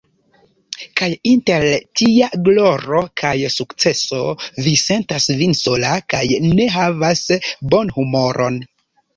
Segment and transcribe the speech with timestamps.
[0.99, 1.65] Kaj inter
[1.99, 4.23] tia gloro kaj sukceso
[4.69, 6.25] Vi sentas Vin sola kaj
[6.57, 7.23] ne havas
[7.77, 8.63] bonhumoron!